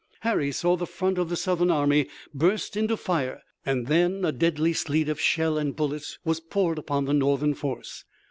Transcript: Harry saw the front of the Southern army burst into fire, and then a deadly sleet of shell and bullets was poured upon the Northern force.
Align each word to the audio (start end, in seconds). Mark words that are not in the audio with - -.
Harry 0.21 0.51
saw 0.51 0.75
the 0.75 0.87
front 0.87 1.19
of 1.19 1.29
the 1.29 1.35
Southern 1.35 1.69
army 1.69 2.07
burst 2.33 2.75
into 2.75 2.97
fire, 2.97 3.39
and 3.63 3.85
then 3.85 4.25
a 4.25 4.31
deadly 4.31 4.73
sleet 4.73 5.07
of 5.07 5.21
shell 5.21 5.59
and 5.59 5.75
bullets 5.75 6.17
was 6.25 6.39
poured 6.39 6.79
upon 6.79 7.05
the 7.05 7.13
Northern 7.13 7.53
force. 7.53 8.03